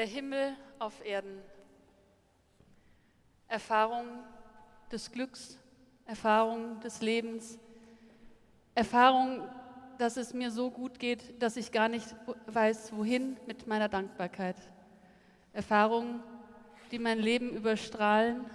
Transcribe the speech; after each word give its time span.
Der 0.00 0.08
Himmel 0.08 0.56
auf 0.78 1.04
Erden. 1.04 1.42
Erfahrung 3.48 4.06
des 4.90 5.12
Glücks, 5.12 5.58
Erfahrung 6.06 6.80
des 6.80 7.02
Lebens, 7.02 7.58
Erfahrung, 8.74 9.46
dass 9.98 10.16
es 10.16 10.32
mir 10.32 10.50
so 10.50 10.70
gut 10.70 10.98
geht, 10.98 11.42
dass 11.42 11.58
ich 11.58 11.70
gar 11.70 11.90
nicht 11.90 12.16
weiß, 12.46 12.96
wohin 12.96 13.36
mit 13.46 13.66
meiner 13.66 13.90
Dankbarkeit. 13.90 14.56
Erfahrungen, 15.52 16.22
die 16.92 16.98
mein 16.98 17.18
Leben 17.18 17.50
überstrahlen, 17.50 18.46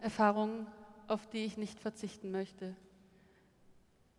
Erfahrungen, 0.00 0.66
auf 1.08 1.26
die 1.26 1.44
ich 1.44 1.58
nicht 1.58 1.78
verzichten 1.78 2.30
möchte. 2.30 2.74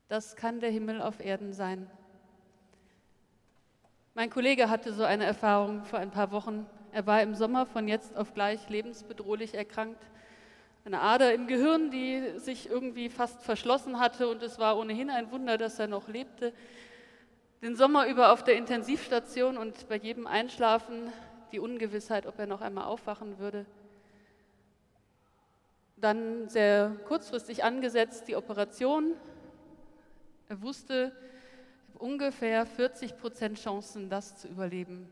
Das 0.09 0.36
kann 0.36 0.59
der 0.59 0.70
Himmel 0.70 1.02
auf 1.02 1.25
Erden 1.25 1.54
sein. 1.54 1.89
Mein 4.18 4.29
Kollege 4.29 4.70
hatte 4.70 4.93
so 4.93 5.04
eine 5.04 5.25
Erfahrung 5.25 5.84
vor 5.84 6.00
ein 6.00 6.09
paar 6.09 6.31
Wochen. 6.31 6.66
Er 6.93 7.05
war 7.05 7.21
im 7.21 7.36
Sommer 7.36 7.66
von 7.66 7.89
jetzt 7.89 8.16
auf 8.16 8.34
gleich 8.34 8.70
lebensbedrohlich 8.70 9.53
erkrankt. 9.55 10.02
Eine 10.85 11.02
Ader 11.02 11.34
im 11.34 11.48
Gehirn, 11.48 11.91
die 11.91 12.40
sich 12.40 12.70
irgendwie 12.70 13.09
fast 13.09 13.43
verschlossen 13.43 13.99
hatte 13.99 14.30
und 14.30 14.41
es 14.41 14.57
war 14.57 14.77
ohnehin 14.77 15.09
ein 15.09 15.31
Wunder, 15.31 15.57
dass 15.57 15.80
er 15.80 15.88
noch 15.88 16.07
lebte. 16.07 16.54
Den 17.62 17.76
Sommer 17.76 18.07
über 18.07 18.31
auf 18.31 18.41
der 18.41 18.55
Intensivstation 18.55 19.57
und 19.57 19.90
bei 19.90 19.98
jedem 19.98 20.27
Einschlafen 20.27 21.12
die 21.52 21.59
Ungewissheit, 21.59 22.26
ob 22.26 22.40
er 22.40 22.48
noch 22.48 22.62
einmal 22.62 22.85
aufwachen 22.85 23.38
würde. 23.38 23.66
Dann 25.98 26.48
sehr 26.48 26.95
kurzfristig 27.05 27.66
angesetzt 27.66 28.29
die 28.29 28.38
Operation. 28.38 29.12
Er 30.48 30.62
wusste, 30.62 31.12
ungefähr 31.98 32.66
40 32.66 33.17
Prozent 33.17 33.59
Chancen, 33.59 34.09
das 34.09 34.35
zu 34.35 34.48
überleben. 34.48 35.12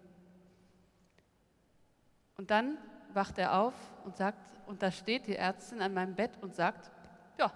Und 2.37 2.51
dann 2.51 2.77
wacht 3.13 3.37
er 3.37 3.59
auf 3.59 3.73
und 4.05 4.17
sagt, 4.17 4.39
und 4.65 4.81
da 4.81 4.91
steht 4.91 5.27
die 5.27 5.35
Ärztin 5.35 5.81
an 5.81 5.93
meinem 5.93 6.15
Bett 6.15 6.31
und 6.41 6.55
sagt, 6.55 6.91
ja, 7.37 7.51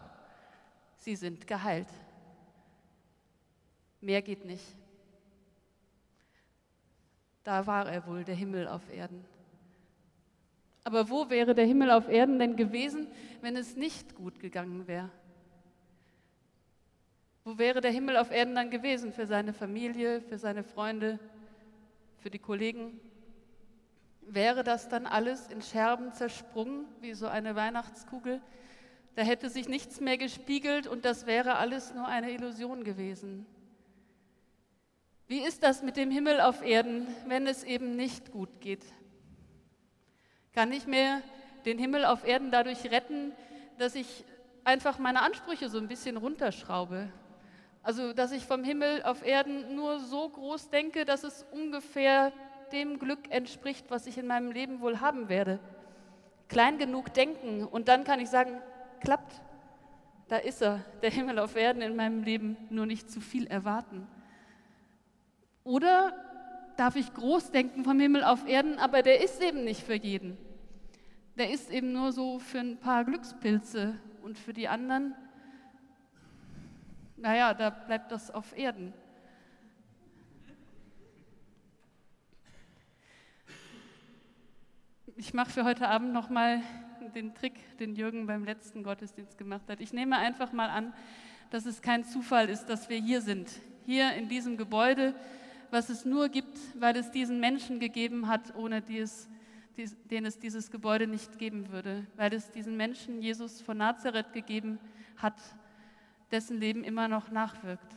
Sie 0.97 1.15
sind 1.15 1.47
geheilt. 1.47 1.87
Mehr 4.01 4.21
geht 4.21 4.45
nicht. 4.45 4.65
Da 7.43 7.65
war 7.65 7.87
er 7.89 8.05
wohl, 8.05 8.23
der 8.23 8.35
Himmel 8.35 8.67
auf 8.67 8.89
Erden. 8.91 9.23
Aber 10.83 11.09
wo 11.09 11.29
wäre 11.29 11.53
der 11.55 11.65
Himmel 11.65 11.91
auf 11.91 12.07
Erden 12.07 12.39
denn 12.39 12.55
gewesen, 12.55 13.07
wenn 13.41 13.55
es 13.55 13.75
nicht 13.75 14.15
gut 14.15 14.39
gegangen 14.39 14.87
wäre? 14.87 15.09
Wo 17.47 17.57
wäre 17.57 17.79
der 17.79 17.91
Himmel 17.91 18.17
auf 18.17 18.29
Erden 18.29 18.55
dann 18.55 18.69
gewesen 18.69 19.13
für 19.13 19.25
seine 19.25 19.53
Familie, 19.53 20.19
für 20.19 20.37
seine 20.37 20.65
Freunde, 20.65 21.17
für 22.17 22.29
die 22.29 22.39
Kollegen? 22.39 22.99
Wäre 24.19 24.65
das 24.65 24.89
dann 24.89 25.05
alles 25.05 25.47
in 25.47 25.61
Scherben 25.61 26.11
zersprungen, 26.11 26.83
wie 26.99 27.13
so 27.13 27.25
eine 27.25 27.55
Weihnachtskugel? 27.55 28.41
Da 29.15 29.21
hätte 29.21 29.49
sich 29.49 29.69
nichts 29.69 30.01
mehr 30.01 30.17
gespiegelt 30.17 30.87
und 30.87 31.05
das 31.05 31.25
wäre 31.25 31.55
alles 31.55 31.93
nur 31.93 32.05
eine 32.05 32.31
Illusion 32.31 32.83
gewesen. 32.83 33.45
Wie 35.29 35.39
ist 35.39 35.63
das 35.63 35.81
mit 35.81 35.95
dem 35.95 36.11
Himmel 36.11 36.41
auf 36.41 36.61
Erden, 36.61 37.07
wenn 37.27 37.47
es 37.47 37.63
eben 37.63 37.95
nicht 37.95 38.33
gut 38.33 38.59
geht? 38.59 38.83
Kann 40.51 40.73
ich 40.73 40.85
mir 40.85 41.21
den 41.63 41.79
Himmel 41.79 42.03
auf 42.03 42.27
Erden 42.27 42.51
dadurch 42.51 42.91
retten, 42.91 43.31
dass 43.77 43.95
ich 43.95 44.25
einfach 44.65 44.99
meine 44.99 45.21
Ansprüche 45.21 45.69
so 45.69 45.77
ein 45.77 45.87
bisschen 45.87 46.17
runterschraube 46.17 47.09
also, 47.87 48.11
dass 48.11 48.33
ich 48.33 48.45
vom 48.45 48.65
Himmel 48.65 49.01
auf 49.03 49.25
Erden 49.25 49.73
nur 49.73 50.01
so 50.01 50.27
groß 50.27 50.69
denke, 50.71 51.05
dass 51.05 51.23
es 51.23 51.45
ungefähr 51.53 52.33
dem 52.73 52.99
Glück 52.99 53.31
entspricht, 53.31 53.85
was 53.87 54.07
ich 54.07 54.17
in 54.17 54.27
meinem 54.27 54.51
Leben 54.51 54.81
wohl 54.81 54.99
haben 54.99 55.29
werde. 55.29 55.61
Klein 56.49 56.79
genug 56.79 57.13
denken 57.13 57.63
und 57.63 57.87
dann 57.87 58.03
kann 58.03 58.19
ich 58.19 58.29
sagen, 58.29 58.59
klappt. 58.99 59.41
Da 60.27 60.35
ist 60.35 60.61
er, 60.61 60.83
der 61.01 61.11
Himmel 61.11 61.39
auf 61.39 61.55
Erden 61.55 61.81
in 61.81 61.95
meinem 61.95 62.23
Leben, 62.23 62.57
nur 62.69 62.85
nicht 62.85 63.09
zu 63.09 63.21
viel 63.21 63.47
erwarten. 63.47 64.05
Oder 65.63 66.11
darf 66.75 66.97
ich 66.97 67.13
groß 67.13 67.51
denken 67.51 67.85
vom 67.85 68.01
Himmel 68.01 68.25
auf 68.25 68.45
Erden, 68.45 68.79
aber 68.79 69.01
der 69.01 69.23
ist 69.23 69.41
eben 69.41 69.63
nicht 69.63 69.81
für 69.81 69.95
jeden. 69.95 70.37
Der 71.37 71.51
ist 71.51 71.71
eben 71.71 71.93
nur 71.93 72.11
so 72.11 72.39
für 72.39 72.59
ein 72.59 72.81
paar 72.81 73.05
Glückspilze 73.05 73.95
und 74.23 74.37
für 74.37 74.51
die 74.51 74.67
anderen 74.67 75.15
naja, 77.17 77.53
da 77.53 77.69
bleibt 77.69 78.11
das 78.11 78.31
auf 78.31 78.57
Erden. 78.57 78.93
Ich 85.15 85.33
mache 85.33 85.49
für 85.49 85.65
heute 85.65 85.87
Abend 85.87 86.13
nochmal 86.13 86.61
den 87.15 87.33
Trick, 87.33 87.77
den 87.79 87.95
Jürgen 87.95 88.27
beim 88.27 88.43
letzten 88.45 88.83
Gottesdienst 88.83 89.37
gemacht 89.37 89.67
hat. 89.67 89.81
Ich 89.81 89.91
nehme 89.91 90.17
einfach 90.17 90.51
mal 90.51 90.69
an, 90.69 90.93
dass 91.49 91.65
es 91.65 91.81
kein 91.81 92.03
Zufall 92.03 92.49
ist, 92.49 92.65
dass 92.65 92.89
wir 92.89 92.99
hier 92.99 93.21
sind, 93.21 93.49
hier 93.85 94.13
in 94.13 94.29
diesem 94.29 94.57
Gebäude, 94.57 95.15
was 95.71 95.89
es 95.89 96.05
nur 96.05 96.29
gibt, 96.29 96.57
weil 96.79 96.95
es 96.95 97.09
diesen 97.09 97.39
Menschen 97.39 97.79
gegeben 97.79 98.27
hat, 98.27 98.55
ohne 98.55 98.81
die 98.81 98.99
es, 98.99 99.27
die, 99.75 99.89
den 100.09 100.25
es 100.25 100.37
dieses 100.37 100.69
Gebäude 100.69 101.07
nicht 101.07 101.39
geben 101.39 101.71
würde, 101.71 102.05
weil 102.15 102.33
es 102.33 102.51
diesen 102.51 102.77
Menschen 102.77 103.21
Jesus 103.21 103.61
von 103.61 103.77
Nazareth 103.77 104.33
gegeben 104.33 104.79
hat, 105.17 105.41
dessen 106.31 106.59
Leben 106.59 106.83
immer 106.83 107.07
noch 107.07 107.31
nachwirkt. 107.31 107.95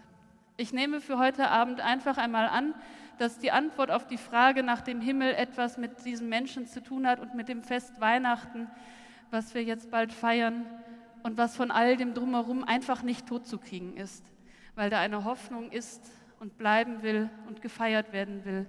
Ich 0.56 0.72
nehme 0.72 1.00
für 1.00 1.18
heute 1.18 1.48
Abend 1.48 1.80
einfach 1.80 2.18
einmal 2.18 2.46
an, 2.46 2.74
dass 3.18 3.38
die 3.38 3.50
Antwort 3.50 3.90
auf 3.90 4.06
die 4.06 4.18
Frage 4.18 4.62
nach 4.62 4.80
dem 4.80 5.00
Himmel 5.00 5.34
etwas 5.34 5.78
mit 5.78 6.04
diesem 6.04 6.28
Menschen 6.28 6.66
zu 6.66 6.82
tun 6.82 7.06
hat 7.06 7.20
und 7.20 7.34
mit 7.34 7.48
dem 7.48 7.62
Fest 7.62 8.00
Weihnachten, 8.00 8.68
was 9.30 9.54
wir 9.54 9.62
jetzt 9.62 9.90
bald 9.90 10.12
feiern 10.12 10.66
und 11.22 11.36
was 11.36 11.56
von 11.56 11.70
all 11.70 11.96
dem 11.96 12.14
drumherum 12.14 12.64
einfach 12.64 13.02
nicht 13.02 13.26
totzukriegen 13.26 13.96
ist, 13.96 14.24
weil 14.74 14.90
da 14.90 15.00
eine 15.00 15.24
Hoffnung 15.24 15.70
ist 15.70 16.10
und 16.38 16.56
bleiben 16.56 17.02
will 17.02 17.28
und 17.46 17.62
gefeiert 17.62 18.12
werden 18.12 18.44
will. 18.44 18.66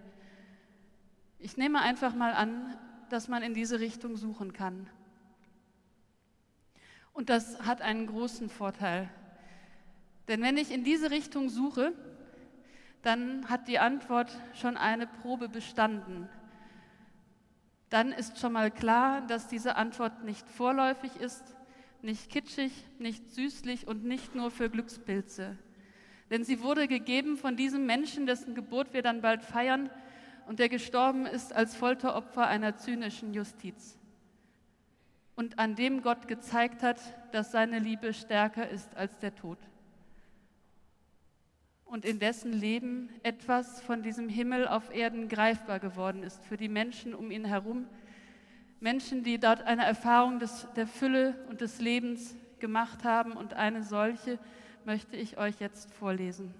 Ich 1.39 1.57
nehme 1.57 1.81
einfach 1.81 2.13
mal 2.13 2.33
an, 2.33 2.77
dass 3.09 3.27
man 3.27 3.43
in 3.43 3.53
diese 3.53 3.79
Richtung 3.79 4.15
suchen 4.15 4.53
kann. 4.53 4.87
Und 7.13 7.29
das 7.29 7.61
hat 7.65 7.81
einen 7.81 8.07
großen 8.07 8.49
Vorteil. 8.49 9.09
Denn 10.31 10.41
wenn 10.43 10.55
ich 10.55 10.71
in 10.71 10.85
diese 10.85 11.11
Richtung 11.11 11.49
suche, 11.49 11.91
dann 13.01 13.49
hat 13.49 13.67
die 13.67 13.79
Antwort 13.79 14.31
schon 14.53 14.77
eine 14.77 15.05
Probe 15.05 15.49
bestanden. 15.49 16.29
Dann 17.89 18.13
ist 18.13 18.39
schon 18.39 18.53
mal 18.53 18.71
klar, 18.71 19.27
dass 19.27 19.49
diese 19.49 19.75
Antwort 19.75 20.23
nicht 20.23 20.47
vorläufig 20.49 21.17
ist, 21.17 21.43
nicht 22.01 22.29
kitschig, 22.29 22.71
nicht 22.97 23.29
süßlich 23.33 23.87
und 23.89 24.05
nicht 24.05 24.33
nur 24.33 24.51
für 24.51 24.69
Glückspilze. 24.69 25.57
Denn 26.29 26.45
sie 26.45 26.61
wurde 26.61 26.87
gegeben 26.87 27.35
von 27.35 27.57
diesem 27.57 27.85
Menschen, 27.85 28.25
dessen 28.25 28.55
Geburt 28.55 28.93
wir 28.93 29.01
dann 29.01 29.19
bald 29.19 29.43
feiern 29.43 29.89
und 30.47 30.59
der 30.59 30.69
gestorben 30.69 31.25
ist 31.25 31.51
als 31.51 31.75
Folteropfer 31.75 32.47
einer 32.47 32.77
zynischen 32.77 33.33
Justiz. 33.33 33.97
Und 35.35 35.59
an 35.59 35.75
dem 35.75 36.01
Gott 36.01 36.29
gezeigt 36.29 36.83
hat, 36.83 37.01
dass 37.33 37.51
seine 37.51 37.79
Liebe 37.79 38.13
stärker 38.13 38.69
ist 38.69 38.95
als 38.95 39.19
der 39.19 39.35
Tod 39.35 39.57
und 41.91 42.05
in 42.05 42.19
dessen 42.19 42.53
Leben 42.53 43.09
etwas 43.21 43.81
von 43.81 44.01
diesem 44.01 44.29
Himmel 44.29 44.65
auf 44.65 44.95
Erden 44.95 45.27
greifbar 45.27 45.81
geworden 45.81 46.23
ist 46.23 46.41
für 46.45 46.55
die 46.55 46.69
Menschen 46.69 47.13
um 47.13 47.31
ihn 47.31 47.43
herum. 47.43 47.85
Menschen, 48.79 49.23
die 49.23 49.37
dort 49.37 49.63
eine 49.63 49.83
Erfahrung 49.83 50.39
des, 50.39 50.67
der 50.77 50.87
Fülle 50.87 51.45
und 51.49 51.59
des 51.59 51.81
Lebens 51.81 52.33
gemacht 52.59 53.03
haben 53.03 53.33
und 53.33 53.55
eine 53.55 53.83
solche 53.83 54.39
möchte 54.85 55.17
ich 55.17 55.37
euch 55.37 55.59
jetzt 55.59 55.93
vorlesen. 55.93 56.53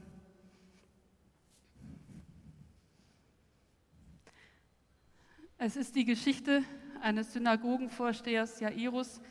Es 5.58 5.78
ist 5.78 5.96
die 5.96 6.06
Geschichte 6.06 6.62
eines 7.02 7.32
Synagogenvorstehers 7.32 8.60
Jairus, 8.60 9.22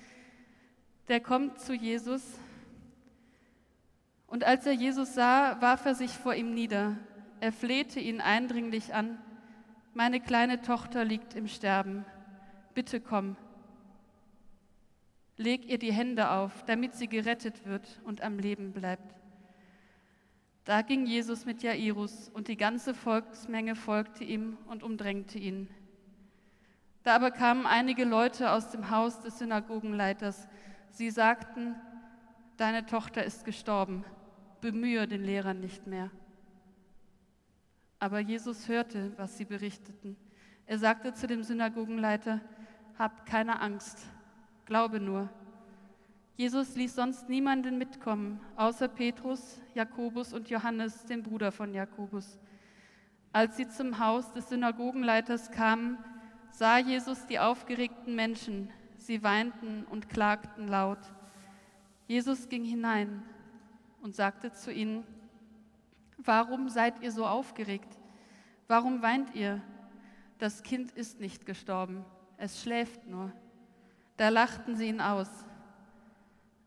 der 1.08 1.20
kommt 1.20 1.60
zu 1.60 1.74
Jesus 1.74 2.22
und 4.30 4.44
als 4.44 4.64
er 4.64 4.72
Jesus 4.72 5.14
sah, 5.14 5.60
warf 5.60 5.84
er 5.84 5.96
sich 5.96 6.12
vor 6.12 6.34
ihm 6.34 6.54
nieder. 6.54 6.96
Er 7.40 7.52
flehte 7.52 7.98
ihn 7.98 8.20
eindringlich 8.20 8.94
an. 8.94 9.18
Meine 9.92 10.20
kleine 10.20 10.62
Tochter 10.62 11.04
liegt 11.04 11.34
im 11.34 11.48
Sterben. 11.48 12.04
Bitte 12.72 13.00
komm. 13.00 13.36
Leg 15.36 15.68
ihr 15.68 15.78
die 15.78 15.92
Hände 15.92 16.30
auf, 16.30 16.64
damit 16.64 16.94
sie 16.94 17.08
gerettet 17.08 17.66
wird 17.66 18.00
und 18.04 18.22
am 18.22 18.38
Leben 18.38 18.72
bleibt. 18.72 19.16
Da 20.64 20.82
ging 20.82 21.06
Jesus 21.06 21.44
mit 21.44 21.64
Jairus 21.64 22.28
und 22.28 22.46
die 22.46 22.56
ganze 22.56 22.94
Volksmenge 22.94 23.74
folgte 23.74 24.22
ihm 24.22 24.58
und 24.68 24.84
umdrängte 24.84 25.38
ihn. 25.40 25.68
Da 27.02 27.16
aber 27.16 27.32
kamen 27.32 27.66
einige 27.66 28.04
Leute 28.04 28.52
aus 28.52 28.70
dem 28.70 28.90
Haus 28.90 29.18
des 29.22 29.38
Synagogenleiters. 29.38 30.46
Sie 30.90 31.10
sagten, 31.10 31.74
deine 32.58 32.86
Tochter 32.86 33.24
ist 33.24 33.44
gestorben 33.44 34.04
bemühe 34.60 35.06
den 35.06 35.24
Lehrer 35.24 35.54
nicht 35.54 35.86
mehr. 35.86 36.10
Aber 37.98 38.20
Jesus 38.20 38.68
hörte, 38.68 39.12
was 39.16 39.36
sie 39.36 39.44
berichteten. 39.44 40.16
Er 40.66 40.78
sagte 40.78 41.12
zu 41.12 41.26
dem 41.26 41.42
Synagogenleiter, 41.42 42.40
Hab 42.98 43.26
keine 43.26 43.60
Angst, 43.60 44.06
glaube 44.64 45.00
nur. 45.00 45.28
Jesus 46.36 46.74
ließ 46.76 46.94
sonst 46.94 47.28
niemanden 47.28 47.76
mitkommen, 47.76 48.40
außer 48.56 48.88
Petrus, 48.88 49.60
Jakobus 49.74 50.32
und 50.32 50.48
Johannes, 50.48 51.04
den 51.04 51.22
Bruder 51.22 51.52
von 51.52 51.74
Jakobus. 51.74 52.38
Als 53.32 53.58
sie 53.58 53.68
zum 53.68 53.98
Haus 53.98 54.32
des 54.32 54.48
Synagogenleiters 54.48 55.50
kamen, 55.50 55.98
sah 56.50 56.78
Jesus 56.78 57.26
die 57.26 57.38
aufgeregten 57.38 58.14
Menschen. 58.14 58.70
Sie 58.96 59.22
weinten 59.22 59.84
und 59.84 60.08
klagten 60.08 60.68
laut. 60.68 60.98
Jesus 62.06 62.48
ging 62.48 62.64
hinein 62.64 63.22
und 64.02 64.14
sagte 64.14 64.52
zu 64.52 64.72
ihnen, 64.72 65.04
Warum 66.18 66.68
seid 66.68 67.02
ihr 67.02 67.12
so 67.12 67.26
aufgeregt? 67.26 67.98
Warum 68.68 69.00
weint 69.00 69.34
ihr? 69.34 69.62
Das 70.38 70.62
Kind 70.62 70.92
ist 70.92 71.18
nicht 71.18 71.46
gestorben, 71.46 72.04
es 72.36 72.62
schläft 72.62 73.06
nur. 73.06 73.32
Da 74.16 74.28
lachten 74.28 74.76
sie 74.76 74.88
ihn 74.88 75.00
aus. 75.00 75.28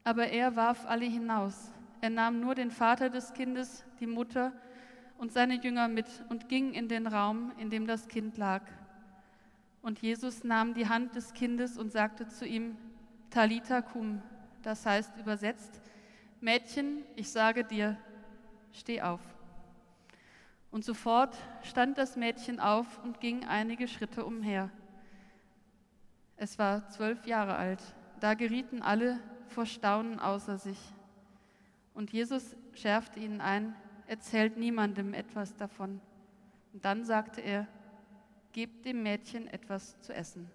Aber 0.03 0.27
er 0.27 0.55
warf 0.55 0.85
alle 0.85 1.05
hinaus. 1.05 1.71
Er 2.01 2.09
nahm 2.09 2.39
nur 2.39 2.55
den 2.55 2.71
Vater 2.71 3.09
des 3.09 3.33
Kindes, 3.33 3.85
die 3.99 4.07
Mutter 4.07 4.51
und 5.17 5.31
seine 5.31 5.55
Jünger 5.55 5.87
mit 5.87 6.07
und 6.29 6.49
ging 6.49 6.73
in 6.73 6.87
den 6.87 7.07
Raum, 7.07 7.51
in 7.57 7.69
dem 7.69 7.87
das 7.87 8.07
Kind 8.07 8.37
lag. 8.37 8.63
Und 9.81 10.01
Jesus 10.01 10.43
nahm 10.43 10.73
die 10.73 10.89
Hand 10.89 11.15
des 11.15 11.33
Kindes 11.33 11.77
und 11.77 11.91
sagte 11.91 12.27
zu 12.27 12.45
ihm, 12.45 12.75
Talita 13.29 13.81
cum, 13.81 14.21
das 14.63 14.85
heißt 14.85 15.17
übersetzt, 15.17 15.81
Mädchen, 16.43 17.05
ich 17.15 17.31
sage 17.31 17.63
dir, 17.63 17.97
steh 18.73 19.01
auf. 19.01 19.21
Und 20.71 20.83
sofort 20.83 21.37
stand 21.61 21.97
das 21.97 22.17
Mädchen 22.17 22.59
auf 22.59 23.01
und 23.01 23.21
ging 23.21 23.45
einige 23.45 23.87
Schritte 23.87 24.25
umher. 24.25 24.69
Es 26.35 26.59
war 26.59 26.89
zwölf 26.89 27.25
Jahre 27.25 27.55
alt. 27.55 27.81
Da 28.19 28.33
gerieten 28.33 28.81
alle 28.81 29.19
vor 29.47 29.65
Staunen 29.65 30.19
außer 30.19 30.57
sich. 30.57 30.79
Und 31.93 32.11
Jesus 32.11 32.57
schärfte 32.73 33.21
ihnen 33.21 33.39
ein, 33.39 33.73
erzählt 34.07 34.57
niemandem 34.57 35.13
etwas 35.13 35.55
davon. 35.55 36.01
Und 36.73 36.83
dann 36.83 37.05
sagte 37.05 37.39
er, 37.39 37.67
gebt 38.51 38.85
dem 38.85 39.01
Mädchen 39.01 39.47
etwas 39.47 39.97
zu 40.01 40.13
essen. 40.13 40.51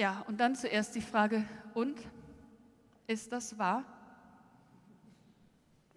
Ja, 0.00 0.24
und 0.28 0.40
dann 0.40 0.56
zuerst 0.56 0.94
die 0.94 1.02
Frage, 1.02 1.46
und 1.74 2.00
ist 3.06 3.32
das 3.32 3.58
wahr? 3.58 3.84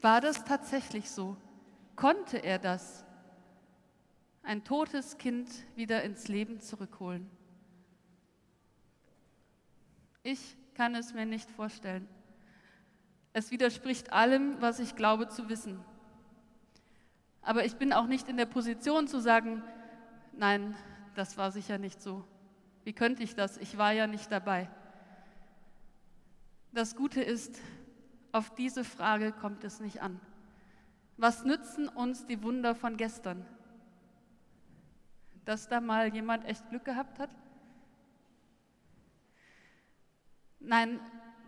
War 0.01 0.19
das 0.19 0.43
tatsächlich 0.43 1.09
so? 1.09 1.37
Konnte 1.95 2.39
er 2.39 2.59
das? 2.59 3.05
Ein 4.41 4.65
totes 4.65 5.17
Kind 5.17 5.49
wieder 5.77 6.03
ins 6.03 6.27
Leben 6.27 6.59
zurückholen? 6.59 7.31
Ich 10.21 10.57
kann 10.73 10.95
es 10.95 11.13
mir 11.13 11.25
nicht 11.25 11.49
vorstellen. 11.49 12.05
Es 13.31 13.51
widerspricht 13.51 14.11
allem, 14.11 14.61
was 14.61 14.79
ich 14.79 14.97
glaube 14.97 15.29
zu 15.29 15.47
wissen. 15.47 15.79
Aber 17.41 17.63
ich 17.63 17.77
bin 17.77 17.93
auch 17.93 18.07
nicht 18.07 18.27
in 18.27 18.35
der 18.35 18.47
Position 18.47 19.07
zu 19.07 19.21
sagen, 19.21 19.63
nein, 20.33 20.75
das 21.15 21.37
war 21.37 21.53
sicher 21.53 21.77
nicht 21.77 22.01
so. 22.01 22.25
Wie 22.83 22.93
könnte 22.93 23.23
ich 23.23 23.35
das? 23.35 23.57
Ich 23.57 23.77
war 23.77 23.91
ja 23.91 24.07
nicht 24.07 24.31
dabei. 24.31 24.69
Das 26.73 26.95
Gute 26.95 27.21
ist, 27.21 27.59
auf 28.31 28.53
diese 28.55 28.83
Frage 28.83 29.31
kommt 29.31 29.63
es 29.63 29.79
nicht 29.79 30.01
an. 30.01 30.19
Was 31.17 31.45
nützen 31.45 31.87
uns 31.87 32.25
die 32.25 32.41
Wunder 32.43 32.75
von 32.75 32.97
gestern? 32.97 33.45
Dass 35.45 35.67
da 35.67 35.79
mal 35.79 36.13
jemand 36.13 36.45
echt 36.45 36.67
Glück 36.69 36.83
gehabt 36.83 37.19
hat? 37.19 37.29
Nein, 40.59 40.99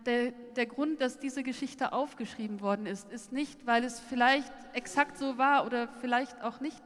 der, 0.04 0.30
der, 0.30 0.66
Grund, 0.66 1.00
dass 1.00 1.18
diese 1.18 1.42
Geschichte 1.42 1.92
aufgeschrieben 1.92 2.60
worden 2.60 2.86
ist, 2.86 3.10
ist 3.10 3.32
nicht, 3.32 3.66
weil 3.66 3.82
es 3.82 3.98
vielleicht 3.98 4.52
exakt 4.74 5.18
so 5.18 5.38
war 5.38 5.66
oder 5.66 5.88
vielleicht 5.88 6.40
auch 6.42 6.60
nicht, 6.60 6.82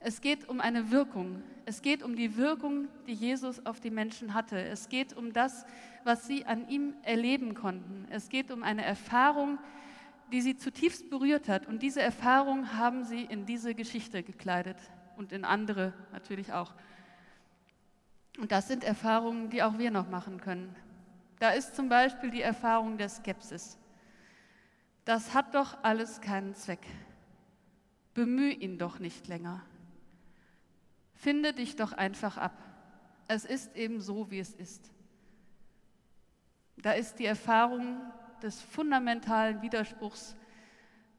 es 0.00 0.20
geht 0.20 0.48
um 0.48 0.60
eine 0.60 0.90
Wirkung. 0.90 1.42
Es 1.64 1.82
geht 1.82 2.02
um 2.02 2.14
die 2.14 2.36
Wirkung, 2.36 2.88
die 3.06 3.12
Jesus 3.12 3.64
auf 3.66 3.80
die 3.80 3.90
Menschen 3.90 4.32
hatte. 4.32 4.60
Es 4.60 4.88
geht 4.88 5.12
um 5.12 5.32
das, 5.32 5.66
was 6.04 6.26
sie 6.26 6.46
an 6.46 6.68
ihm 6.68 6.94
erleben 7.02 7.54
konnten. 7.54 8.06
Es 8.10 8.28
geht 8.28 8.50
um 8.50 8.62
eine 8.62 8.84
Erfahrung, 8.84 9.58
die 10.32 10.40
sie 10.40 10.56
zutiefst 10.56 11.10
berührt 11.10 11.48
hat. 11.48 11.66
Und 11.66 11.82
diese 11.82 12.00
Erfahrung 12.00 12.74
haben 12.74 13.04
sie 13.04 13.22
in 13.22 13.44
diese 13.44 13.74
Geschichte 13.74 14.22
gekleidet 14.22 14.78
und 15.16 15.32
in 15.32 15.44
andere 15.44 15.92
natürlich 16.12 16.52
auch. 16.52 16.74
Und 18.38 18.52
das 18.52 18.68
sind 18.68 18.84
Erfahrungen, 18.84 19.50
die 19.50 19.62
auch 19.62 19.78
wir 19.78 19.90
noch 19.90 20.08
machen 20.08 20.40
können. 20.40 20.74
Da 21.40 21.50
ist 21.50 21.74
zum 21.74 21.88
Beispiel 21.88 22.30
die 22.30 22.42
Erfahrung 22.42 22.98
der 22.98 23.08
Skepsis. 23.08 23.78
Das 25.04 25.34
hat 25.34 25.54
doch 25.54 25.82
alles 25.82 26.20
keinen 26.20 26.54
Zweck. 26.54 26.86
Bemühe 28.14 28.52
ihn 28.52 28.78
doch 28.78 28.98
nicht 29.00 29.26
länger. 29.26 29.62
Finde 31.18 31.52
dich 31.52 31.74
doch 31.74 31.92
einfach 31.92 32.36
ab. 32.38 32.56
Es 33.26 33.44
ist 33.44 33.74
eben 33.76 34.00
so, 34.00 34.30
wie 34.30 34.38
es 34.38 34.54
ist. 34.54 34.92
Da 36.76 36.92
ist 36.92 37.18
die 37.18 37.26
Erfahrung 37.26 38.00
des 38.40 38.60
fundamentalen 38.62 39.60
Widerspruchs 39.60 40.36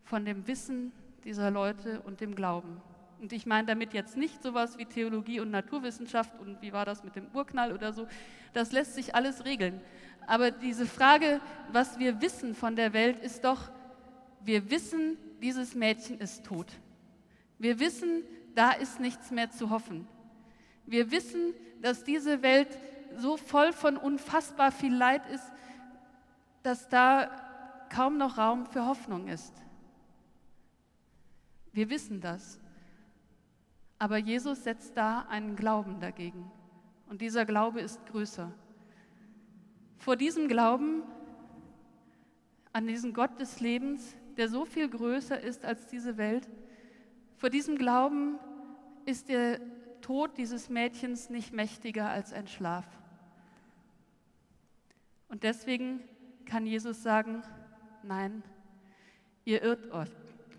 von 0.05 0.23
dem 0.23 0.47
Wissen 0.47 0.93
dieser 1.25 1.51
Leute 1.51 1.99
und 2.01 2.21
dem 2.21 2.33
Glauben. 2.33 2.81
Und 3.19 3.33
ich 3.33 3.45
meine 3.45 3.67
damit 3.67 3.93
jetzt 3.93 4.15
nicht 4.15 4.41
sowas 4.41 4.77
wie 4.77 4.85
Theologie 4.85 5.41
und 5.41 5.51
Naturwissenschaft 5.51 6.39
und 6.39 6.61
wie 6.61 6.71
war 6.71 6.85
das 6.85 7.03
mit 7.03 7.17
dem 7.17 7.27
Urknall 7.33 7.73
oder 7.73 7.91
so. 7.91 8.07
Das 8.53 8.71
lässt 8.71 8.95
sich 8.95 9.13
alles 9.15 9.43
regeln. 9.43 9.81
Aber 10.27 10.49
diese 10.49 10.85
Frage, 10.85 11.41
was 11.73 11.99
wir 11.99 12.21
wissen 12.21 12.55
von 12.55 12.77
der 12.77 12.93
Welt, 12.93 13.19
ist 13.19 13.43
doch, 13.43 13.69
wir 14.45 14.71
wissen, 14.71 15.17
dieses 15.41 15.75
Mädchen 15.75 16.19
ist 16.19 16.45
tot. 16.45 16.71
Wir 17.57 17.81
wissen, 17.81 18.23
da 18.55 18.71
ist 18.71 18.99
nichts 18.99 19.31
mehr 19.31 19.49
zu 19.49 19.69
hoffen. 19.69 20.07
Wir 20.85 21.11
wissen, 21.11 21.53
dass 21.81 22.03
diese 22.03 22.41
Welt 22.41 22.77
so 23.15 23.37
voll 23.37 23.73
von 23.73 23.97
unfassbar 23.97 24.71
viel 24.71 24.93
Leid 24.93 25.25
ist, 25.27 25.45
dass 26.63 26.89
da 26.89 27.29
kaum 27.89 28.17
noch 28.17 28.37
Raum 28.37 28.65
für 28.65 28.85
Hoffnung 28.85 29.27
ist. 29.27 29.53
Wir 31.71 31.89
wissen 31.89 32.21
das. 32.21 32.59
Aber 33.97 34.17
Jesus 34.17 34.63
setzt 34.63 34.95
da 34.95 35.25
einen 35.29 35.55
Glauben 35.55 35.99
dagegen. 35.99 36.49
Und 37.07 37.21
dieser 37.21 37.45
Glaube 37.45 37.81
ist 37.81 38.05
größer. 38.05 38.51
Vor 39.97 40.15
diesem 40.15 40.47
Glauben 40.47 41.03
an 42.71 42.87
diesen 42.87 43.13
Gott 43.13 43.39
des 43.39 43.59
Lebens, 43.59 44.15
der 44.37 44.47
so 44.47 44.63
viel 44.63 44.89
größer 44.89 45.39
ist 45.39 45.65
als 45.65 45.87
diese 45.87 46.17
Welt, 46.17 46.47
vor 47.39 47.49
diesem 47.49 47.77
Glauben 47.77 48.37
ist 49.05 49.29
der 49.29 49.61
Tod 50.01 50.37
dieses 50.37 50.69
Mädchens 50.69 51.29
nicht 51.29 51.53
mächtiger 51.53 52.09
als 52.09 52.33
ein 52.33 52.47
Schlaf. 52.47 52.85
Und 55.29 55.43
deswegen 55.43 56.01
kann 56.45 56.65
Jesus 56.65 57.01
sagen, 57.01 57.41
nein, 58.03 58.43
ihr 59.45 59.61
irrt 59.61 59.89
euch, 59.91 60.11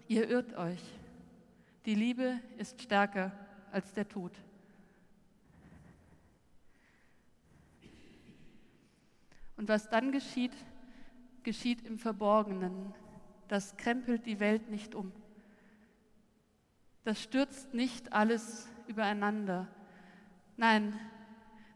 ihr 0.09 0.27
irrt 0.31 0.55
euch. 0.55 0.81
Die 1.85 1.95
Liebe 1.95 2.41
ist 2.57 2.81
stärker 2.81 3.31
als 3.73 3.93
der 3.93 4.09
Tod. 4.09 4.33
Und 9.59 9.69
was 9.69 9.91
dann 9.91 10.13
geschieht, 10.13 10.57
geschieht 11.43 11.83
im 11.83 11.99
Verborgenen. 11.99 12.95
Das 13.49 13.77
krempelt 13.77 14.25
die 14.25 14.41
Welt 14.41 14.71
nicht 14.71 14.95
um. 14.95 15.13
Das 17.05 17.21
stürzt 17.23 17.73
nicht 17.75 18.13
alles 18.13 18.69
übereinander. 18.87 19.69
Nein, 20.57 20.99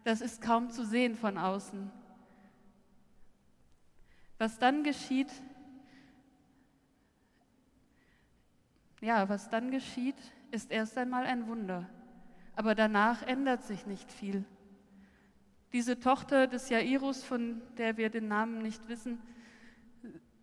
das 0.05 0.21
ist 0.21 0.43
kaum 0.43 0.71
zu 0.71 0.85
sehen 0.85 1.17
von 1.17 1.39
außen. 1.39 1.91
Was 4.39 4.59
dann 4.59 4.83
geschieht, 4.83 5.33
ja, 9.01 9.29
was 9.29 9.49
dann 9.49 9.71
geschieht, 9.71 10.17
ist 10.51 10.71
erst 10.71 10.99
einmal 10.99 11.25
ein 11.25 11.47
Wunder. 11.47 11.89
Aber 12.57 12.75
danach 12.75 13.23
ändert 13.23 13.63
sich 13.63 13.87
nicht 13.87 14.13
viel. 14.13 14.45
Diese 15.73 15.99
Tochter 15.99 16.47
des 16.47 16.69
Jairus, 16.69 17.25
von 17.25 17.63
der 17.79 17.97
wir 17.97 18.11
den 18.11 18.29
Namen 18.29 18.63
nicht 18.63 18.89
wissen, 18.89 19.21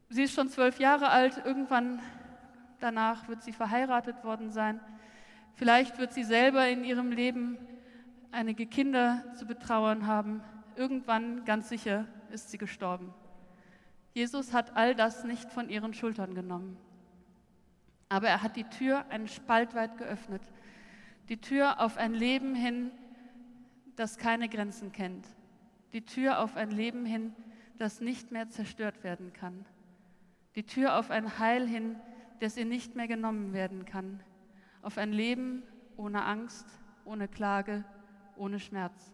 sie 0.10 0.24
ist 0.24 0.34
schon 0.34 0.50
zwölf 0.50 0.80
Jahre 0.80 1.10
alt, 1.10 1.42
irgendwann 1.46 2.02
danach 2.82 3.28
wird 3.28 3.44
sie 3.44 3.54
verheiratet 3.54 4.24
worden 4.24 4.50
sein. 4.50 4.80
Vielleicht 5.54 5.98
wird 6.00 6.14
sie 6.14 6.24
selber 6.24 6.68
in 6.68 6.84
ihrem 6.84 7.12
Leben 7.12 7.58
einige 8.32 8.66
Kinder 8.66 9.24
zu 9.38 9.46
betrauern 9.46 10.08
haben. 10.08 10.42
Irgendwann, 10.76 11.46
ganz 11.46 11.70
sicher, 11.70 12.06
ist 12.32 12.52
sie 12.52 12.58
gestorben. 12.58 13.14
Jesus 14.14 14.54
hat 14.54 14.76
all 14.76 14.96
das 14.96 15.24
nicht 15.24 15.52
von 15.52 15.70
ihren 15.70 15.94
Schultern 15.94 16.36
genommen. 16.36 16.78
Aber 18.10 18.28
er 18.28 18.42
hat 18.42 18.56
die 18.56 18.66
Tür 18.66 19.06
einen 19.10 19.28
Spalt 19.28 19.74
weit 19.74 19.98
geöffnet. 19.98 20.42
Die 21.30 21.40
Tür 21.40 21.80
auf 21.80 21.98
ein 21.98 22.14
Leben 22.14 22.56
hin, 22.56 22.92
das 23.96 24.18
keine 24.18 24.50
Grenzen 24.50 24.92
kennt. 24.92 25.26
Die 25.94 26.04
Tür 26.04 26.40
auf 26.40 26.58
ein 26.58 26.72
Leben 26.72 27.06
hin, 27.06 27.34
das 27.78 28.02
nicht 28.02 28.32
mehr 28.32 28.50
zerstört 28.50 29.04
werden 29.04 29.32
kann. 29.34 29.66
Die 30.56 30.64
Tür 30.64 30.98
auf 30.98 31.10
ein 31.10 31.40
Heil 31.40 31.68
hin, 31.68 31.96
das 31.96 32.21
ihr 32.58 32.66
nicht 32.66 32.96
mehr 32.96 33.08
genommen 33.08 33.54
werden 33.54 33.86
kann. 33.86 34.24
Auf 34.82 34.98
ein 34.98 35.14
Leben 35.14 35.64
ohne 35.96 36.24
Angst, 36.24 36.66
ohne 37.06 37.28
Klage, 37.28 37.86
ohne 38.36 38.60
Schmerz. 38.60 39.14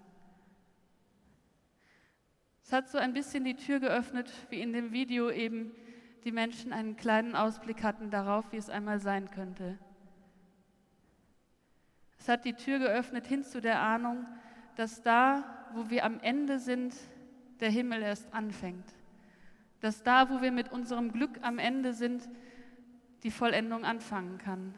Es 2.63 2.71
hat 2.71 2.89
so 2.89 2.97
ein 2.97 3.13
bisschen 3.13 3.43
die 3.43 3.55
Tür 3.55 3.79
geöffnet, 3.79 4.31
wie 4.49 4.61
in 4.61 4.73
dem 4.73 4.91
Video 4.91 5.29
eben 5.29 5.71
die 6.23 6.31
Menschen 6.31 6.73
einen 6.73 6.95
kleinen 6.95 7.35
Ausblick 7.35 7.83
hatten 7.83 8.09
darauf, 8.09 8.51
wie 8.51 8.57
es 8.57 8.69
einmal 8.69 8.99
sein 8.99 9.29
könnte. 9.31 9.77
Es 12.19 12.27
hat 12.27 12.45
die 12.45 12.53
Tür 12.53 12.79
geöffnet 12.79 13.27
hin 13.27 13.43
zu 13.43 13.61
der 13.61 13.81
Ahnung, 13.81 14.25
dass 14.75 15.01
da, 15.01 15.69
wo 15.73 15.89
wir 15.89 16.03
am 16.03 16.19
Ende 16.19 16.59
sind, 16.59 16.95
der 17.59 17.69
Himmel 17.69 18.01
erst 18.01 18.33
anfängt. 18.33 18.85
Dass 19.79 20.03
da, 20.03 20.29
wo 20.29 20.41
wir 20.41 20.51
mit 20.51 20.71
unserem 20.71 21.11
Glück 21.11 21.39
am 21.41 21.59
Ende 21.59 21.93
sind, 21.93 22.27
die 23.23 23.31
Vollendung 23.31 23.83
anfangen 23.83 24.37
kann. 24.37 24.73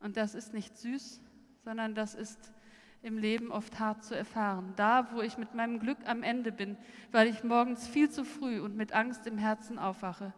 Und 0.00 0.16
das 0.16 0.34
ist 0.34 0.52
nicht 0.52 0.76
süß, 0.76 1.20
sondern 1.64 1.94
das 1.94 2.14
ist 2.14 2.52
im 3.02 3.18
Leben 3.18 3.52
oft 3.52 3.78
hart 3.78 4.02
zu 4.02 4.16
erfahren. 4.16 4.72
Da, 4.76 5.12
wo 5.12 5.20
ich 5.20 5.36
mit 5.36 5.54
meinem 5.54 5.78
Glück 5.78 5.98
am 6.06 6.22
Ende 6.22 6.52
bin, 6.52 6.76
weil 7.12 7.28
ich 7.28 7.44
morgens 7.44 7.86
viel 7.86 8.10
zu 8.10 8.24
früh 8.24 8.60
und 8.60 8.76
mit 8.76 8.92
Angst 8.92 9.26
im 9.26 9.38
Herzen 9.38 9.78
aufwache. 9.78 10.32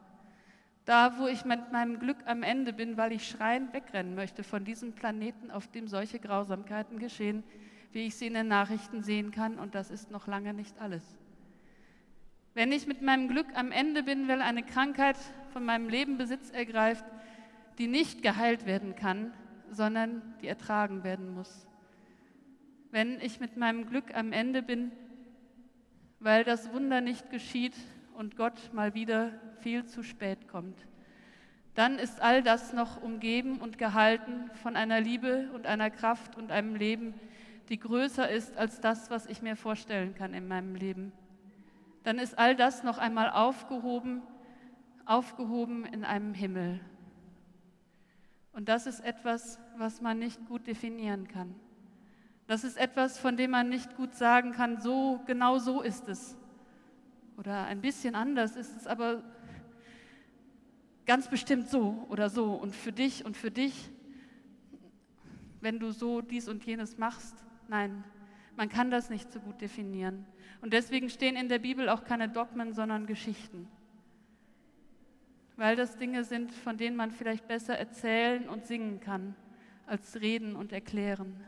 Da, 0.85 1.19
wo 1.19 1.27
ich 1.27 1.45
mit 1.45 1.73
meinem 1.73 1.99
Glück 1.99 2.19
am 2.27 2.43
Ende 2.43 2.73
bin, 2.73 2.97
weil 2.97 3.13
ich 3.13 3.29
schreiend 3.29 3.73
wegrennen 3.73 4.15
möchte 4.15 4.45
von 4.45 4.65
diesem 4.65 4.93
Planeten, 4.93 5.51
auf 5.51 5.69
dem 5.69 5.89
solche 5.89 6.21
Grausamkeiten 6.21 6.99
geschehen, 6.99 7.43
wie 7.93 8.07
ich 8.07 8.17
sie 8.17 8.29
in 8.29 8.35
den 8.35 8.49
Nachrichten 8.49 9.03
sehen 9.03 9.33
kann. 9.33 9.59
Und 9.59 9.75
das 9.75 9.91
ist 9.91 10.11
noch 10.11 10.27
lange 10.27 10.55
nicht 10.55 10.81
alles. 10.81 11.17
Wenn 12.57 12.73
ich 12.73 12.89
mit 12.89 13.03
meinem 13.03 13.29
Glück 13.29 13.47
am 13.55 13.71
Ende 13.71 14.03
bin, 14.03 14.27
weil 14.27 14.43
eine 14.43 14.65
Krankheit 14.65 15.17
von 15.53 15.65
meinem 15.65 15.89
Leben 15.89 16.19
Besitz 16.19 16.51
ergreift, 16.51 17.05
die 17.79 17.87
nicht 17.87 18.21
geheilt 18.23 18.67
werden 18.67 18.97
kann, 18.97 19.33
sondern 19.71 20.35
die 20.43 20.49
ertragen 20.49 21.05
werden 21.05 21.33
muss 21.33 21.69
wenn 22.97 23.21
ich 23.21 23.41
mit 23.41 23.59
meinem 23.59 23.87
Glück 23.87 24.15
am 24.15 24.33
Ende 24.33 24.63
bin, 24.63 24.91
weil 26.19 26.45
das 26.45 26.73
Wunder 26.73 27.03
nicht 27.03 27.31
geschieht 27.31 27.75
und 28.15 28.37
Gott 28.37 28.73
mal 28.73 28.95
wieder 28.95 29.33
viel 29.61 29.85
zu 29.85 30.03
spät 30.03 30.49
kommt. 30.49 30.79
Dann 31.75 31.99
ist 31.99 32.23
all 32.23 32.43
das 32.43 32.73
noch 32.73 33.03
umgeben 33.03 33.59
und 33.59 33.77
gehalten 33.77 34.51
von 34.63 34.77
einer 34.77 34.99
Liebe 34.99 35.51
und 35.53 35.67
einer 35.67 35.91
Kraft 35.91 36.37
und 36.37 36.51
einem 36.51 36.75
Leben, 36.75 37.13
die 37.69 37.79
größer 37.79 38.31
ist 38.31 38.57
als 38.57 38.81
das, 38.81 39.11
was 39.11 39.27
ich 39.27 39.43
mir 39.43 39.57
vorstellen 39.57 40.15
kann 40.15 40.33
in 40.33 40.49
meinem 40.49 40.75
Leben. 40.75 41.13
Dann 42.07 42.21
ist 42.21 42.39
all 42.39 42.55
das 42.55 42.85
noch 42.85 42.99
einmal 42.99 43.31
aufgehoben, 43.31 44.23
aufgehoben 45.07 45.85
in 45.87 46.05
einem 46.05 46.35
Himmel. 46.35 46.79
Und 48.53 48.69
das 48.69 48.87
ist 48.87 49.01
etwas, 49.01 49.59
was 49.77 50.01
man 50.01 50.21
nicht 50.21 50.47
gut 50.47 50.69
definieren 50.69 51.27
kann. 51.27 51.57
Das 52.47 52.63
ist 52.63 52.77
etwas, 52.77 53.19
von 53.19 53.37
dem 53.37 53.51
man 53.51 53.69
nicht 53.69 53.97
gut 53.97 54.15
sagen 54.15 54.53
kann, 54.53 54.81
so 54.81 55.21
genau 55.27 55.59
so 55.59 55.83
ist 55.83 56.07
es. 56.07 56.37
Oder 57.39 57.65
ein 57.65 57.81
bisschen 57.81 58.15
anders 58.15 58.55
ist 58.55 58.77
es, 58.77 58.87
aber 58.87 59.25
ganz 61.07 61.27
bestimmt 61.27 61.69
so 61.69 62.07
oder 62.09 62.31
so. 62.31 62.55
Und 62.55 62.73
für 62.73 62.93
dich 62.93 63.25
und 63.25 63.37
für 63.37 63.51
dich, 63.51 63.91
wenn 65.61 65.81
du 65.81 65.91
so 65.91 66.21
dies 66.21 66.47
und 66.47 66.65
jenes 66.65 66.99
machst, 66.99 67.35
nein, 67.67 68.05
man 68.57 68.69
kann 68.69 68.91
das 68.91 69.11
nicht 69.11 69.31
so 69.33 69.41
gut 69.41 69.61
definieren. 69.61 70.27
Und 70.63 70.73
deswegen 70.73 71.11
stehen 71.11 71.37
in 71.37 71.49
der 71.49 71.59
Bibel 71.59 71.89
auch 71.89 72.05
keine 72.05 72.29
Dogmen, 72.29 72.73
sondern 72.73 73.07
Geschichten. 73.07 73.69
Weil 75.57 75.77
das 75.77 75.97
Dinge 75.97 76.25
sind, 76.25 76.53
von 76.53 76.77
denen 76.77 76.97
man 76.97 77.11
vielleicht 77.11 77.47
besser 77.47 77.79
erzählen 77.79 78.49
und 78.49 78.65
singen 78.67 79.01
kann, 79.01 79.35
als 79.87 80.21
reden 80.21 80.57
und 80.57 80.73
erklären. 80.73 81.45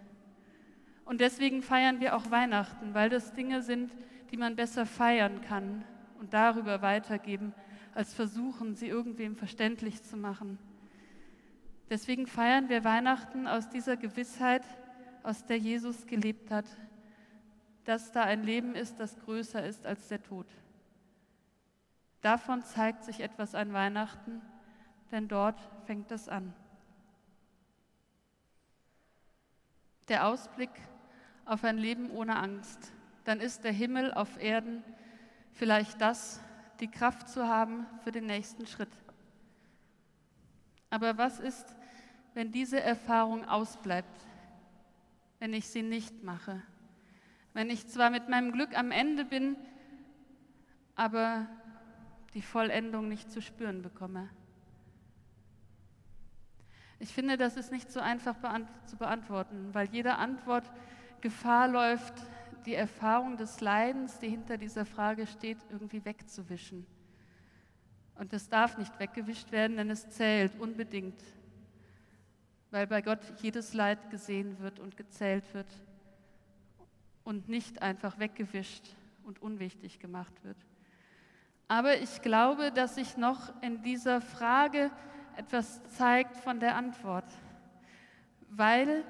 Und 1.04 1.20
deswegen 1.20 1.62
feiern 1.62 2.00
wir 2.00 2.14
auch 2.14 2.30
Weihnachten, 2.30 2.92
weil 2.94 3.08
das 3.08 3.32
Dinge 3.32 3.62
sind, 3.62 3.90
die 4.30 4.36
man 4.36 4.56
besser 4.56 4.84
feiern 4.84 5.40
kann 5.40 5.84
und 6.20 6.34
darüber 6.34 6.82
weitergeben, 6.82 7.54
als 7.94 8.12
versuchen, 8.12 8.74
sie 8.74 8.88
irgendwem 8.88 9.34
verständlich 9.34 10.02
zu 10.02 10.16
machen. 10.16 10.58
Deswegen 11.88 12.26
feiern 12.26 12.68
wir 12.68 12.84
Weihnachten 12.84 13.46
aus 13.46 13.70
dieser 13.70 13.96
Gewissheit, 13.96 14.62
aus 15.22 15.46
der 15.46 15.56
Jesus 15.56 16.06
gelebt 16.06 16.50
hat, 16.50 16.66
dass 17.88 18.12
da 18.12 18.22
ein 18.22 18.42
Leben 18.42 18.74
ist, 18.74 19.00
das 19.00 19.18
größer 19.20 19.64
ist 19.64 19.86
als 19.86 20.08
der 20.08 20.22
Tod. 20.22 20.46
Davon 22.20 22.62
zeigt 22.62 23.02
sich 23.02 23.20
etwas 23.20 23.54
an 23.54 23.72
Weihnachten, 23.72 24.42
denn 25.10 25.26
dort 25.26 25.58
fängt 25.86 26.12
es 26.12 26.28
an. 26.28 26.52
Der 30.08 30.26
Ausblick 30.26 30.68
auf 31.46 31.64
ein 31.64 31.78
Leben 31.78 32.10
ohne 32.10 32.36
Angst, 32.36 32.92
dann 33.24 33.40
ist 33.40 33.64
der 33.64 33.72
Himmel 33.72 34.12
auf 34.12 34.38
Erden 34.38 34.84
vielleicht 35.52 35.98
das, 36.02 36.42
die 36.80 36.90
Kraft 36.90 37.30
zu 37.30 37.48
haben 37.48 37.86
für 38.04 38.12
den 38.12 38.26
nächsten 38.26 38.66
Schritt. 38.66 38.92
Aber 40.90 41.16
was 41.16 41.40
ist, 41.40 41.74
wenn 42.34 42.52
diese 42.52 42.82
Erfahrung 42.82 43.48
ausbleibt, 43.48 44.26
wenn 45.38 45.54
ich 45.54 45.66
sie 45.68 45.82
nicht 45.82 46.22
mache? 46.22 46.62
Wenn 47.58 47.70
ich 47.70 47.88
zwar 47.88 48.10
mit 48.10 48.28
meinem 48.28 48.52
Glück 48.52 48.78
am 48.78 48.92
Ende 48.92 49.24
bin, 49.24 49.56
aber 50.94 51.48
die 52.34 52.40
Vollendung 52.40 53.08
nicht 53.08 53.32
zu 53.32 53.42
spüren 53.42 53.82
bekomme. 53.82 54.30
Ich 57.00 57.12
finde, 57.12 57.36
das 57.36 57.56
ist 57.56 57.72
nicht 57.72 57.90
so 57.90 57.98
einfach 57.98 58.36
zu 58.86 58.96
beantworten, 58.96 59.70
weil 59.72 59.88
jede 59.88 60.14
Antwort 60.18 60.70
Gefahr 61.20 61.66
läuft, 61.66 62.14
die 62.64 62.74
Erfahrung 62.74 63.36
des 63.36 63.60
Leidens, 63.60 64.20
die 64.20 64.28
hinter 64.28 64.56
dieser 64.56 64.86
Frage 64.86 65.26
steht, 65.26 65.58
irgendwie 65.68 66.04
wegzuwischen. 66.04 66.86
Und 68.14 68.32
das 68.32 68.48
darf 68.48 68.78
nicht 68.78 69.00
weggewischt 69.00 69.50
werden, 69.50 69.78
denn 69.78 69.90
es 69.90 70.08
zählt 70.10 70.56
unbedingt, 70.60 71.20
weil 72.70 72.86
bei 72.86 73.02
Gott 73.02 73.18
jedes 73.42 73.74
Leid 73.74 74.10
gesehen 74.10 74.60
wird 74.60 74.78
und 74.78 74.96
gezählt 74.96 75.52
wird 75.54 75.66
und 77.28 77.46
nicht 77.46 77.82
einfach 77.82 78.18
weggewischt 78.18 78.96
und 79.24 79.42
unwichtig 79.42 79.98
gemacht 79.98 80.32
wird. 80.44 80.56
Aber 81.68 82.00
ich 82.00 82.22
glaube, 82.22 82.72
dass 82.72 82.94
sich 82.94 83.18
noch 83.18 83.52
in 83.60 83.82
dieser 83.82 84.22
Frage 84.22 84.90
etwas 85.36 85.82
zeigt 85.90 86.38
von 86.38 86.58
der 86.58 86.74
Antwort, 86.74 87.26
weil 88.48 89.04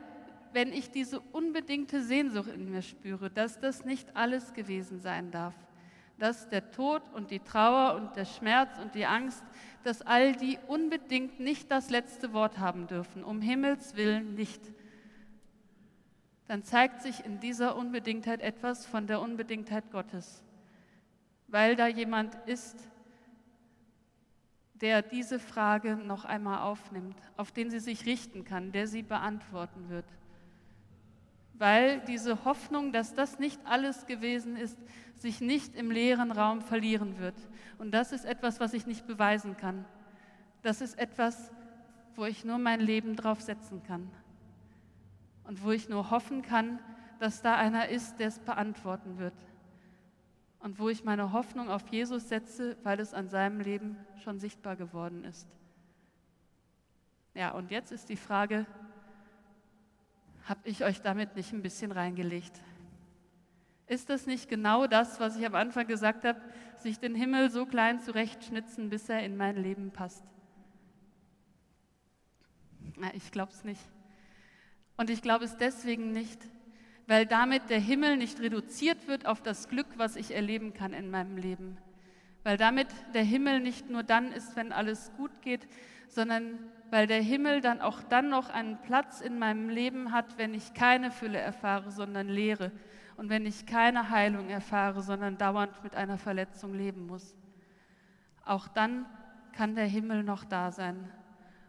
wenn 0.53 0.73
ich 0.73 0.91
diese 0.91 1.21
unbedingte 1.21 2.03
Sehnsucht 2.03 2.49
in 2.49 2.69
mir 2.69 2.83
spüre, 2.83 3.31
dass 3.31 3.61
das 3.61 3.85
nicht 3.85 4.17
alles 4.17 4.53
gewesen 4.53 4.99
sein 4.99 5.31
darf, 5.31 5.55
dass 6.19 6.49
der 6.49 6.73
Tod 6.73 7.03
und 7.15 7.31
die 7.31 7.39
Trauer 7.39 7.95
und 7.95 8.17
der 8.17 8.25
Schmerz 8.25 8.81
und 8.81 8.97
die 8.97 9.07
Angst, 9.07 9.45
dass 9.85 10.03
all 10.03 10.35
die 10.35 10.59
unbedingt 10.67 11.39
nicht 11.39 11.71
das 11.71 11.89
letzte 11.89 12.33
Wort 12.33 12.59
haben 12.59 12.89
dürfen, 12.89 13.23
um 13.23 13.41
Himmels 13.41 13.95
willen 13.95 14.35
nicht, 14.35 14.61
dann 16.49 16.65
zeigt 16.65 17.03
sich 17.03 17.25
in 17.25 17.39
dieser 17.39 17.77
Unbedingtheit 17.77 18.41
etwas 18.41 18.85
von 18.87 19.07
der 19.07 19.21
Unbedingtheit 19.21 19.91
Gottes, 19.93 20.43
weil 21.47 21.77
da 21.77 21.87
jemand 21.87 22.35
ist, 22.47 22.77
der 24.75 25.03
diese 25.03 25.39
Frage 25.39 25.97
noch 25.97 26.25
einmal 26.25 26.63
aufnimmt, 26.63 27.17
auf 27.37 27.53
den 27.53 27.71
sie 27.71 27.81
sich 27.81 28.07
richten 28.07 28.45
kann, 28.45 28.73
der 28.73 28.87
sie 28.87 29.03
beantworten 29.03 29.89
wird 29.89 30.07
weil 31.59 32.01
diese 32.01 32.45
Hoffnung, 32.45 32.93
dass 32.93 33.15
das 33.15 33.39
nicht 33.39 33.61
alles 33.65 34.07
gewesen 34.07 34.57
ist, 34.57 34.79
sich 35.17 35.41
nicht 35.41 35.75
im 35.75 35.91
leeren 35.91 36.31
Raum 36.31 36.63
verlieren 36.63 37.19
wird. 37.19 37.35
Und 37.79 37.93
das 37.93 38.13
ist 38.13 38.25
etwas, 38.25 38.61
was 38.61 38.73
ich 38.73 38.87
nicht 38.87 39.07
beweisen 39.07 39.57
kann. 39.57 39.85
Das 40.63 40.81
ist 40.81 40.99
etwas, 40.99 41.51
wo 42.15 42.25
ich 42.25 42.45
nur 42.45 42.59
mein 42.59 42.81
Leben 42.81 43.17
drauf 43.17 43.41
setzen 43.41 43.83
kann. 43.83 44.09
Und 45.49 45.65
wo 45.65 45.71
ich 45.71 45.89
nur 45.89 46.11
hoffen 46.11 46.43
kann, 46.43 46.79
dass 47.19 47.41
da 47.41 47.57
einer 47.57 47.89
ist, 47.89 48.21
der 48.21 48.29
es 48.29 48.39
beantworten 48.39 49.17
wird. 49.19 49.35
Und 50.61 50.79
wo 50.79 50.91
ich 50.91 51.05
meine 51.05 51.33
Hoffnung 51.33 51.71
auf 51.71 51.89
Jesus 51.89 52.29
setze, 52.29 52.77
weil 52.83 53.01
es 53.01 53.15
an 53.15 53.31
seinem 53.31 53.61
Leben 53.61 53.97
schon 54.23 54.39
sichtbar 54.39 54.77
geworden 54.77 55.25
ist. 55.25 55.49
Ja, 57.33 57.53
und 57.53 57.71
jetzt 57.71 57.93
ist 57.93 58.11
die 58.11 58.17
Frage, 58.17 58.67
habe 60.45 60.61
ich 60.65 60.85
euch 60.85 61.01
damit 61.01 61.35
nicht 61.35 61.55
ein 61.55 61.63
bisschen 61.63 61.93
reingelegt? 61.93 62.61
Ist 63.87 64.11
das 64.11 64.27
nicht 64.27 64.51
genau 64.51 64.87
das, 64.87 65.19
was 65.19 65.35
ich 65.37 65.47
am 65.47 65.55
Anfang 65.55 65.87
gesagt 65.87 66.27
habe, 66.27 66.43
sich 66.77 67.01
den 67.01 67.15
Himmel 67.15 67.49
so 67.49 67.65
klein 67.65 68.01
zurechtschnitzen, 68.01 68.91
bis 68.91 69.09
er 69.09 69.23
in 69.25 69.39
mein 69.39 69.57
Leben 69.57 69.93
passt? 69.93 70.25
Na, 72.97 73.15
ich 73.15 73.33
glaube 73.33 73.53
es 73.53 73.65
nicht. 73.65 73.81
Und 74.99 75.11
ich 75.11 75.23
glaube 75.23 75.45
es 75.45 75.57
deswegen 75.57 76.11
nicht, 76.11 76.41
weil 77.07 77.25
damit 77.25 77.71
der 77.71 77.79
Himmel 77.79 78.17
nicht 78.17 78.41
reduziert 78.41 79.07
wird 79.07 79.27
auf 79.27 79.41
das 79.41 79.69
Glück, 79.69 79.87
was 79.97 80.17
ich 80.17 80.35
erleben 80.35 80.75
kann 80.75 80.93
in 80.93 81.09
meinem 81.11 81.37
Leben. 81.37 81.79
Weil 82.43 82.57
damit 82.57 82.89
der 83.15 83.23
Himmel 83.23 83.61
nicht 83.61 83.89
nur 83.89 84.03
dann 84.03 84.33
ist, 84.33 84.57
wenn 84.57 84.73
alles 84.73 85.13
gut 85.17 85.31
geht, 85.41 85.69
sondern 86.09 86.59
weil 86.91 87.07
der 87.07 87.23
Himmel 87.23 87.61
dann 87.61 87.81
auch 87.81 88.03
dann 88.03 88.29
noch 88.29 88.51
einen 88.51 88.77
Platz 88.83 89.21
in 89.21 89.39
meinem 89.39 89.69
Leben 89.69 90.11
hat, 90.13 90.37
wenn 90.37 90.53
ich 90.53 90.75
keine 90.75 91.13
Fülle 91.13 91.39
erfahre, 91.39 91.93
sondern 91.93 92.29
Leere 92.29 92.73
und 93.17 93.29
wenn 93.29 93.47
ich 93.47 93.67
keine 93.67 94.11
Heilung 94.11 94.49
erfahre, 94.49 95.03
sondern 95.03 95.39
dauernd 95.39 95.85
mit 95.85 95.95
einer 95.95 96.19
Verletzung 96.19 96.75
leben 96.75 97.07
muss. 97.07 97.37
Auch 98.45 98.67
dann 98.67 99.07
kann 99.53 99.77
der 99.77 99.87
Himmel 99.87 100.25
noch 100.25 100.45
da 100.45 100.73
sein 100.73 101.09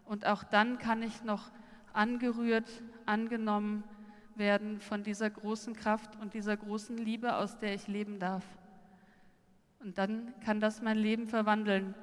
und 0.04 0.26
auch 0.26 0.42
dann 0.42 0.78
kann 0.78 1.02
ich 1.02 1.22
noch 1.22 1.50
angerührt, 1.92 2.68
angenommen 3.10 3.82
werden 4.36 4.80
von 4.80 5.02
dieser 5.02 5.28
großen 5.28 5.74
Kraft 5.74 6.16
und 6.20 6.32
dieser 6.32 6.56
großen 6.56 6.96
Liebe, 6.96 7.34
aus 7.34 7.58
der 7.58 7.74
ich 7.74 7.88
leben 7.88 8.20
darf. 8.20 8.44
Und 9.80 9.98
dann 9.98 10.32
kann 10.44 10.60
das 10.60 10.80
mein 10.80 10.96
Leben 10.96 11.26
verwandeln. 11.26 11.94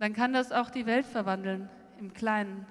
Dann 0.00 0.12
kann 0.12 0.32
das 0.32 0.50
auch 0.50 0.68
die 0.68 0.86
Welt 0.86 1.06
verwandeln 1.06 1.68
im 1.98 2.12
Kleinen, 2.12 2.66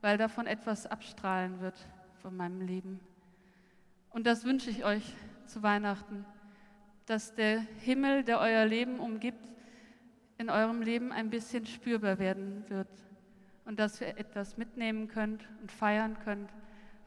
weil 0.00 0.18
davon 0.18 0.46
etwas 0.46 0.86
abstrahlen 0.86 1.60
wird 1.60 1.76
von 2.20 2.36
meinem 2.36 2.60
Leben. 2.60 2.98
Und 4.10 4.26
das 4.26 4.44
wünsche 4.44 4.70
ich 4.70 4.84
euch 4.84 5.14
zu 5.46 5.62
Weihnachten, 5.62 6.26
dass 7.06 7.34
der 7.34 7.60
Himmel, 7.80 8.24
der 8.24 8.40
euer 8.40 8.64
Leben 8.64 8.98
umgibt, 8.98 9.52
in 10.38 10.50
eurem 10.50 10.82
Leben 10.82 11.12
ein 11.12 11.30
bisschen 11.30 11.66
spürbar 11.66 12.18
werden 12.18 12.64
wird 12.68 12.88
und 13.64 13.78
dass 13.78 14.00
ihr 14.00 14.18
etwas 14.18 14.56
mitnehmen 14.56 15.06
könnt 15.06 15.48
und 15.60 15.70
feiern 15.70 16.16
könnt 16.24 16.50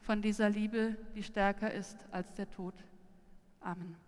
von 0.08 0.22
dieser 0.22 0.48
Liebe, 0.48 0.96
die 1.14 1.22
stärker 1.22 1.70
ist 1.70 1.98
als 2.10 2.32
der 2.32 2.48
Tod. 2.48 2.72
Amen. 3.60 4.07